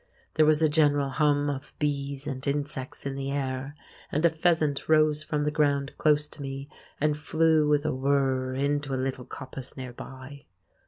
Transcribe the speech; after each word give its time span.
There 0.33 0.47
was 0.47 0.63
a 0.63 0.67
general 0.67 1.09
hum 1.11 1.47
of 1.47 1.73
bees 1.77 2.25
and 2.25 2.47
insects 2.47 3.05
in 3.05 3.13
the 3.13 3.29
air, 3.31 3.75
and 4.11 4.25
a 4.25 4.31
pheasant 4.31 4.89
rose 4.89 5.21
from 5.21 5.43
the 5.43 5.51
ground 5.51 5.91
close 5.99 6.27
to 6.29 6.41
me 6.41 6.69
and 6.99 7.15
flew 7.15 7.69
with 7.69 7.85
a 7.85 7.93
whirr 7.93 8.55
into 8.55 8.95
a 8.95 8.95
little 8.95 9.25
coppice 9.25 9.77
near 9.77 9.93
by. 9.93 10.45